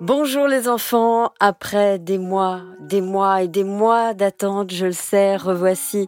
[0.00, 5.36] Bonjour les enfants, après des mois, des mois et des mois d'attente, je le sais,
[5.36, 6.06] revoici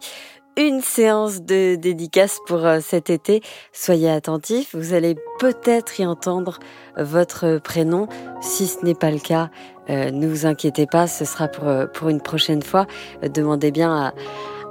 [0.59, 3.41] une séance de dédicace pour euh, cet été.
[3.73, 6.59] Soyez attentifs, vous allez peut-être y entendre
[6.99, 8.09] votre prénom.
[8.43, 9.49] Si ce n'est pas le cas,
[9.89, 12.87] euh, ne vous inquiétez pas, ce sera pour, euh, pour une prochaine fois.
[13.23, 14.13] demandez bien à,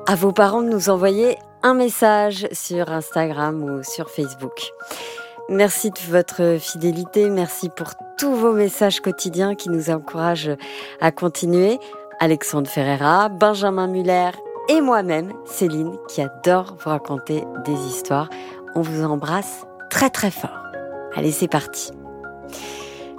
[0.05, 4.73] à vos parents de nous envoyer un message sur Instagram ou sur Facebook.
[5.49, 10.51] Merci de votre fidélité, merci pour tous vos messages quotidiens qui nous encouragent
[10.99, 11.79] à continuer.
[12.19, 14.31] Alexandre Ferreira, Benjamin Muller
[14.67, 18.29] et moi-même, Céline, qui adore vous raconter des histoires.
[18.75, 20.65] On vous embrasse très très fort.
[21.15, 21.91] Allez, c'est parti.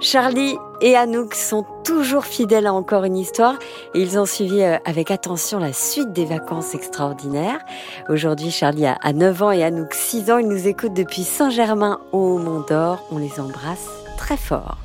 [0.01, 3.55] Charlie et Anouk sont toujours fidèles à encore une histoire
[3.93, 7.59] et ils ont suivi euh, avec attention la suite des vacances extraordinaires.
[8.07, 10.37] Aujourd'hui, Charlie a 9 ans et Anouk 6 ans.
[10.37, 13.03] Ils nous écoutent depuis Saint-Germain au Mont d'Or.
[13.11, 14.77] On les embrasse très fort.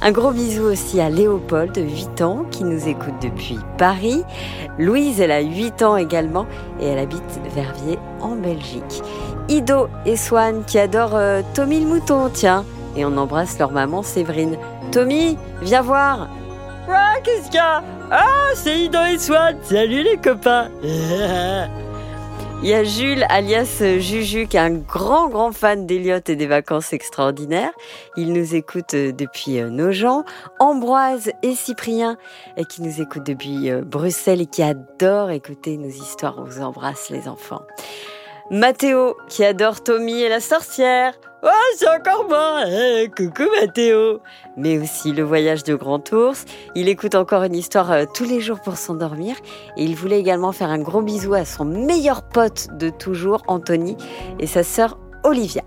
[0.00, 4.22] Un gros bisou aussi à Léopold, 8 ans, qui nous écoute depuis Paris.
[4.78, 6.46] Louise, elle a 8 ans également
[6.80, 9.02] et elle habite Verviers en Belgique.
[9.48, 12.64] Ido et Swan qui adorent euh, Tommy le mouton, tiens
[12.96, 14.56] et on embrasse leur maman Séverine.
[14.90, 16.28] Tommy, viens voir
[16.88, 17.82] Ah, qu'est-ce qu'il y a?
[18.10, 20.68] Ah, c'est Ido et Swan Salut les copains
[22.64, 26.46] Il y a Jules, alias Juju, qui est un grand, grand fan d'Eliott et des
[26.46, 27.72] vacances extraordinaires.
[28.16, 30.22] Il nous écoute euh, depuis euh, Nogent.
[30.60, 32.16] Ambroise et Cyprien,
[32.68, 36.36] qui nous écoutent depuis euh, Bruxelles et qui adorent écouter nos histoires.
[36.38, 37.62] On vous embrasse, les enfants.
[38.52, 41.14] Mathéo, qui adore Tommy et la sorcière.
[41.44, 44.20] Oh, c'est encore moi eh, Coucou Mathéo
[44.56, 46.44] Mais aussi le voyage de Grand Ours.
[46.76, 49.34] Il écoute encore une histoire euh, tous les jours pour s'endormir.
[49.76, 53.96] Et il voulait également faire un gros bisou à son meilleur pote de toujours, Anthony,
[54.38, 55.64] et sa sœur Olivia.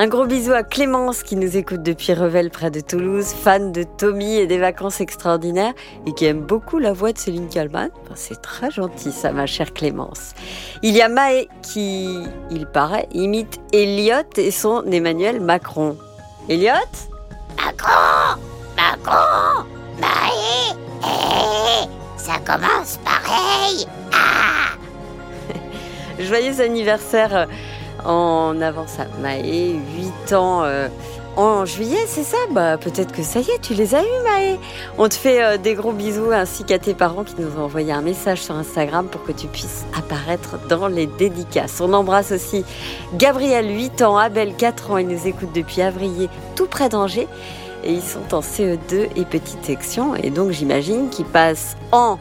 [0.00, 3.82] Un gros bisou à Clémence qui nous écoute depuis Revel près de Toulouse, fan de
[3.82, 5.72] Tommy et des vacances extraordinaires
[6.06, 7.90] et qui aime beaucoup la voix de Céline Kalman.
[8.14, 10.34] C'est très gentil ça ma chère Clémence.
[10.84, 12.16] Il y a Maë qui,
[12.52, 15.96] il paraît, imite Elliot et son Emmanuel Macron.
[16.48, 16.74] Elliot
[17.56, 18.40] Macron!
[18.76, 19.64] Macron!
[20.00, 23.84] Maë hey, Ça commence pareil!
[24.12, 24.76] Ah!
[26.20, 27.48] Joyeux anniversaire
[28.08, 29.74] en avance à Maë,
[30.24, 30.88] 8 ans euh,
[31.36, 32.38] en juillet, c'est ça?
[32.50, 34.58] Bah peut-être que ça y est, tu les as eus Maë.
[34.96, 37.92] On te fait euh, des gros bisous ainsi qu'à tes parents qui nous ont envoyé
[37.92, 41.80] un message sur Instagram pour que tu puisses apparaître dans les dédicaces.
[41.82, 42.64] On embrasse aussi
[43.14, 47.28] Gabriel, 8 ans, Abel, 4 ans, ils nous écoutent depuis avril, tout près d'Angers.
[47.84, 50.16] Et ils sont en CE2 et petite section.
[50.16, 52.18] Et donc j'imagine qu'ils passent en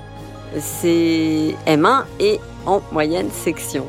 [0.56, 3.88] CM1 et en moyenne section.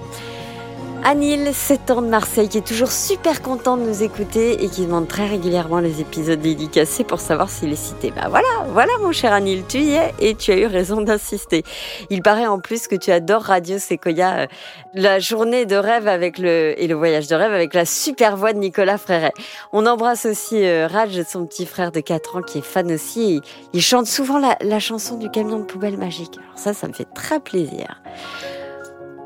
[1.05, 4.85] Anil, 7 ans de Marseille, qui est toujours super content de nous écouter et qui
[4.85, 8.13] demande très régulièrement les épisodes dédicacés pour savoir s'il est cité.
[8.15, 11.63] Bah voilà, voilà mon cher Anil, tu y es et tu as eu raison d'insister.
[12.11, 14.47] Il paraît en plus que tu adores Radio Sequoia, euh,
[14.93, 18.53] la journée de rêve avec le et le voyage de rêve avec la super voix
[18.53, 19.33] de Nicolas Fréret.
[19.73, 23.41] On embrasse aussi euh, Raj, son petit frère de 4 ans qui est fan aussi.
[23.73, 26.39] il chante souvent la, la chanson du camion de poubelle magique.
[26.39, 28.03] Alors ça, ça me fait très plaisir.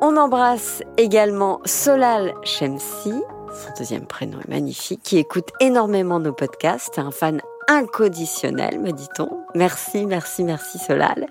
[0.04, 6.98] On embrasse également Solal Shemsi, son deuxième prénom est magnifique, qui écoute énormément nos podcasts,
[6.98, 9.28] un fan inconditionnel, me dit-on.
[9.54, 11.28] Merci, merci, merci Solal.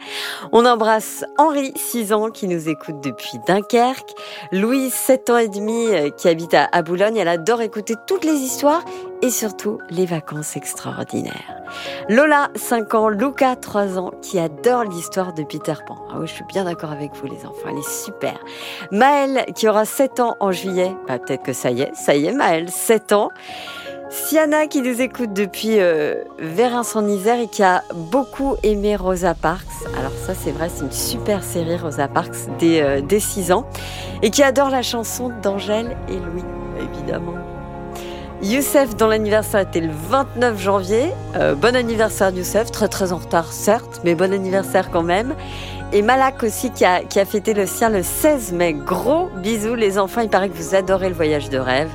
[0.53, 4.13] On embrasse Henri, 6 ans, qui nous écoute depuis Dunkerque.
[4.53, 7.17] Louise, 7 ans et demi, euh, qui habite à Boulogne.
[7.17, 8.85] Elle adore écouter toutes les histoires
[9.21, 11.60] et surtout les vacances extraordinaires.
[12.09, 15.97] Lola, 5 ans, Luca, 3 ans, qui adore l'histoire de Peter Pan.
[16.11, 18.39] Ah oui, je suis bien d'accord avec vous les enfants, elle est super.
[18.91, 20.91] Maëlle, qui aura 7 ans en juillet.
[21.07, 23.29] Bah, peut-être que ça y est, ça y est Maëlle, 7 ans.
[24.11, 29.65] Siana qui nous écoute depuis euh, Vérin-en-Isère et qui a beaucoup aimé Rosa Parks.
[29.97, 33.65] Alors ça c'est vrai, c'est une super série Rosa Parks euh, des 6 ans.
[34.21, 36.43] Et qui adore la chanson d'Angèle et Louis,
[36.77, 37.50] évidemment.
[38.43, 41.11] Youssef dont l'anniversaire était le 29 janvier.
[41.35, 45.35] Euh, bon anniversaire Youssef, très très en retard certes, mais bon anniversaire quand même.
[45.93, 48.73] Et Malak aussi qui a, fêté le sien le 16 mai.
[48.73, 51.91] Gros bisous les enfants, il paraît que vous adorez le voyage de rêve,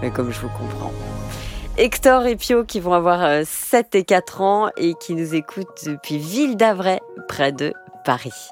[0.00, 0.92] mais comme je vous comprends.
[1.76, 5.84] Hector et Pio qui vont avoir 7 euh, et 4 ans et qui nous écoutent
[5.84, 7.74] depuis Ville d'Avray, près de
[8.04, 8.50] Paris.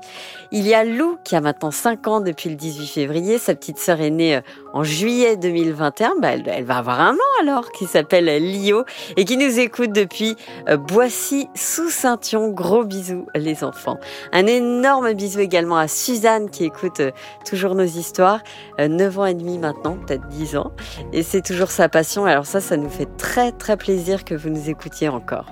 [0.53, 3.39] Il y a Lou qui a maintenant 5 ans depuis le 18 février.
[3.39, 4.41] Sa petite sœur est née euh,
[4.73, 6.15] en juillet 2021.
[6.21, 8.85] Bah, elle, elle, va avoir un an alors, qui s'appelle Lio
[9.17, 10.37] et qui nous écoute depuis
[10.69, 12.49] euh, Boissy sous Saint-Yon.
[12.51, 13.99] Gros bisous les enfants.
[14.33, 17.11] Un énorme bisou également à Suzanne qui écoute euh,
[17.45, 18.41] toujours nos histoires.
[18.79, 20.73] 9 ans et demi maintenant, peut-être 10 ans.
[21.13, 22.25] Et c'est toujours sa passion.
[22.25, 25.47] Alors ça, ça nous fait très très plaisir que vous nous écoutiez encore.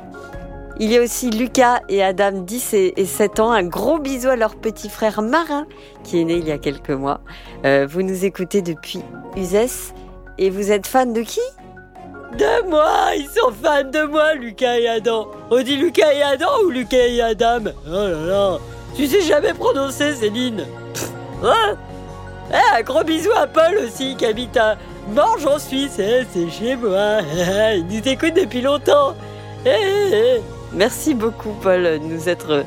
[0.80, 3.50] Il y a aussi Lucas et Adam, 10 et 7 ans.
[3.50, 5.66] Un gros bisou à leur petit frère Marin,
[6.04, 7.20] qui est né il y a quelques mois.
[7.64, 9.00] Euh, vous nous écoutez depuis
[9.36, 9.92] Uzès.
[10.38, 11.40] Et vous êtes fan de qui?
[12.38, 15.26] De moi Ils sont fans de moi, Lucas et Adam.
[15.50, 17.72] On dit Lucas et Adam ou Lucas et Adam?
[17.88, 18.58] Oh là là
[18.94, 20.64] Tu sais jamais prononcer, Céline
[21.42, 21.76] hein?
[22.52, 24.76] Eh, Un gros bisou à Paul aussi, qui habite à
[25.12, 25.98] Morges en Suisse.
[25.98, 27.18] Eh, c'est chez moi.
[27.74, 29.16] Il nous écoute depuis longtemps.
[29.66, 30.40] Eh,
[30.72, 32.64] Merci beaucoup, Paul, de nous être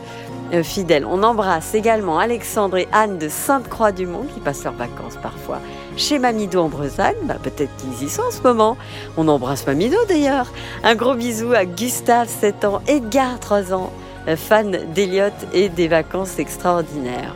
[0.54, 1.06] euh, fidèles.
[1.06, 5.60] On embrasse également Alexandre et Anne de Sainte-Croix-du-Mont qui passent leurs vacances parfois
[5.98, 7.16] chez Mamido en Bretagne.
[7.24, 8.78] Bah, Peut-être qu'ils y sont en ce moment.
[9.18, 10.52] On embrasse Mamido d'ailleurs.
[10.84, 13.92] Un gros bisou à Gustave, 7 ans, Edgar, 3 ans,
[14.28, 17.36] euh, fan d'Eliott et des vacances extraordinaires.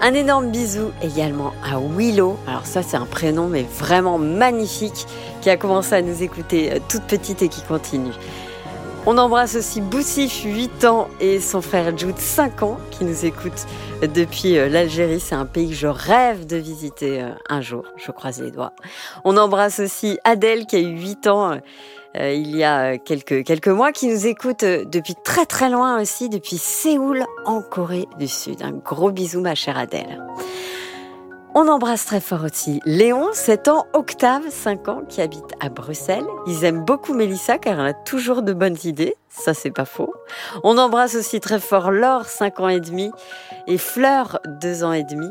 [0.00, 2.36] Un énorme bisou également à Willow.
[2.46, 5.06] Alors ça c'est un prénom mais vraiment magnifique
[5.40, 8.12] qui a commencé à nous écouter euh, toute petite et qui continue.
[9.06, 13.66] On embrasse aussi Boussif, 8 ans, et son frère Jude, 5 ans, qui nous écoute
[14.02, 15.20] depuis euh, l'Algérie.
[15.20, 17.84] C'est un pays que je rêve de visiter euh, un jour.
[17.96, 18.72] Je croise les doigts.
[19.24, 21.58] On embrasse aussi Adèle, qui a eu 8 ans
[22.16, 26.28] euh, il y a quelques, quelques mois, qui nous écoute depuis très très loin aussi,
[26.28, 28.62] depuis Séoul, en Corée du Sud.
[28.62, 30.20] Un gros bisou, ma chère Adèle.
[31.60, 36.24] On embrasse très fort aussi Léon, 7 ans, Octave, 5 ans, qui habite à Bruxelles.
[36.46, 39.16] Ils aiment beaucoup Mélissa car elle a toujours de bonnes idées.
[39.28, 40.14] Ça, c'est pas faux.
[40.62, 43.10] On embrasse aussi très fort Laure, 5 ans et demi,
[43.66, 45.26] et Fleur, 2 ans et demi.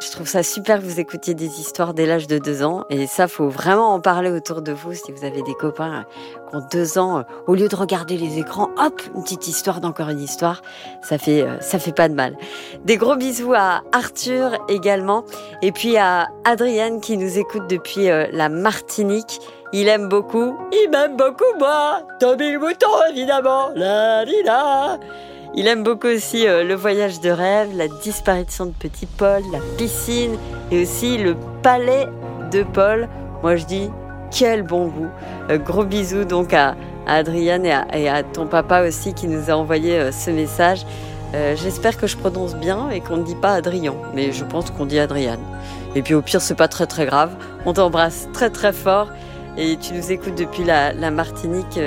[0.00, 2.84] Je trouve ça super que vous écoutiez des histoires dès l'âge de deux ans.
[2.88, 6.06] Et ça, faut vraiment en parler autour de vous si vous avez des copains
[6.48, 7.24] qui ont deux ans.
[7.46, 10.62] Au lieu de regarder les écrans, hop, une petite histoire d'encore une histoire.
[11.02, 12.38] Ça fait, euh, ça fait pas de mal.
[12.84, 15.24] Des gros bisous à Arthur également.
[15.60, 19.38] Et puis à Adrienne qui nous écoute depuis euh, la Martinique.
[19.74, 20.56] Il aime beaucoup.
[20.72, 22.02] Il m'aime beaucoup, moi.
[22.18, 23.68] Tommy le mouton, évidemment.
[23.76, 24.98] La, la.
[25.52, 29.58] Il aime beaucoup aussi euh, le voyage de rêve, la disparition de petit Paul, la
[29.76, 30.36] piscine
[30.70, 32.06] et aussi le palais
[32.52, 33.08] de Paul.
[33.42, 33.90] Moi je dis
[34.30, 35.08] quel bon goût.
[35.50, 36.76] Euh, gros bisous donc à,
[37.08, 40.30] à Adriane et à, et à, ton papa aussi qui nous a envoyé euh, ce
[40.30, 40.86] message.
[41.32, 44.84] J'espère que je prononce bien et qu'on ne dit pas Adrien, mais je pense qu'on
[44.84, 45.38] dit Adriane.
[45.94, 47.36] Et puis au pire c'est pas très très grave.
[47.66, 49.06] On t'embrasse très très fort
[49.56, 51.78] et tu nous écoutes depuis la, la Martinique,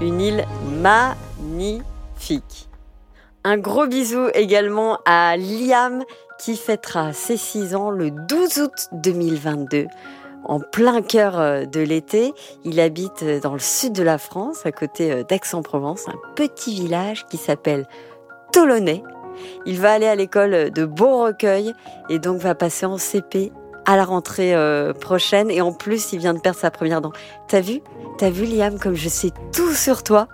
[0.00, 0.44] une île
[0.80, 2.63] magnifique.
[3.46, 6.02] Un gros bisou également à Liam
[6.38, 9.86] qui fêtera ses 6 ans le 12 août 2022.
[10.44, 12.32] En plein cœur de l'été,
[12.64, 17.36] il habite dans le sud de la France, à côté d'Aix-en-Provence, un petit village qui
[17.36, 17.86] s'appelle
[18.50, 19.02] Tolonnais.
[19.66, 21.74] Il va aller à l'école de Beaurecueil
[22.08, 23.52] et donc va passer en CP
[23.86, 24.54] à la rentrée
[25.00, 25.50] prochaine.
[25.50, 27.12] Et en plus, il vient de perdre sa première dent.
[27.48, 27.80] T'as vu?
[28.18, 30.28] T'as vu Liam comme je sais tout sur toi?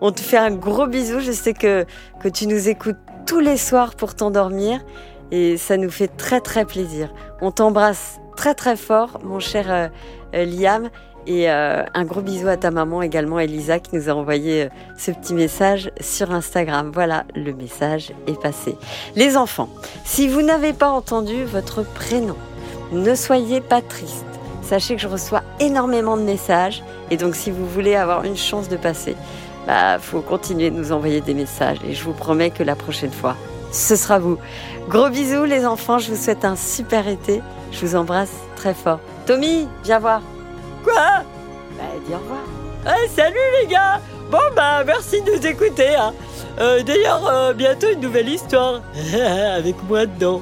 [0.00, 1.20] On te fait un gros bisou.
[1.20, 1.84] Je sais que,
[2.20, 4.80] que tu nous écoutes tous les soirs pour t'endormir
[5.30, 7.12] et ça nous fait très très plaisir.
[7.40, 9.88] On t'embrasse très très fort, mon cher euh,
[10.34, 10.88] euh, Liam.
[11.28, 14.68] Et euh, un gros bisou à ta maman également, Elisa, qui nous a envoyé euh,
[14.96, 16.92] ce petit message sur Instagram.
[16.94, 18.76] Voilà, le message est passé.
[19.16, 19.68] Les enfants,
[20.04, 22.36] si vous n'avez pas entendu votre prénom,
[22.92, 24.24] ne soyez pas triste.
[24.62, 28.68] Sachez que je reçois énormément de messages et donc si vous voulez avoir une chance
[28.68, 29.16] de passer,
[29.66, 33.12] bah faut continuer de nous envoyer des messages et je vous promets que la prochaine
[33.12, 33.36] fois,
[33.72, 34.38] ce sera vous.
[34.88, 37.42] Gros bisous les enfants, je vous souhaite un super été.
[37.72, 39.00] Je vous embrasse très fort.
[39.26, 40.22] Tommy, viens voir.
[40.84, 40.94] Quoi?
[41.76, 42.44] Bah dis au revoir.
[42.86, 44.00] Hey, salut les gars
[44.30, 45.94] Bon bah merci de nous écouter.
[45.94, 46.12] Hein.
[46.58, 48.80] Euh, D'ailleurs, euh, bientôt une nouvelle histoire
[49.56, 50.40] avec moi dedans.